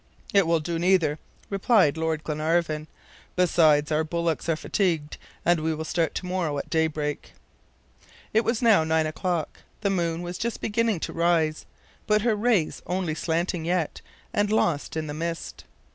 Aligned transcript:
"It 0.33 0.47
will 0.47 0.59
do 0.59 0.79
neither," 0.79 1.19
replied 1.51 1.95
Lord 1.95 2.23
Glenarvan. 2.23 2.87
"Besides, 3.35 3.91
our 3.91 4.03
bullocks 4.03 4.49
are 4.49 4.55
fatigued, 4.55 5.17
and 5.45 5.59
we 5.59 5.75
will 5.75 5.85
start 5.85 6.15
to 6.15 6.25
morrow 6.25 6.57
at 6.57 6.71
daybreak." 6.71 7.33
It 8.33 8.43
was 8.43 8.63
now 8.63 8.83
nine 8.83 9.05
o'clock; 9.05 9.59
the 9.81 9.91
moon 9.91 10.23
was 10.23 10.39
just 10.39 10.59
beginning 10.59 11.01
to 11.01 11.13
rise, 11.13 11.67
but 12.07 12.23
her 12.23 12.35
rays 12.35 12.81
were 12.83 12.93
only 12.95 13.13
slanting 13.13 13.63
yet, 13.63 14.01
and 14.33 14.51
lost 14.51 14.97
in 14.97 15.05
the 15.05 15.13
mist. 15.13 15.65